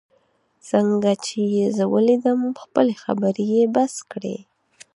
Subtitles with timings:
[0.69, 4.37] څنګه چي یې زه ولیدم، خپلې خبرې یې بس کړې.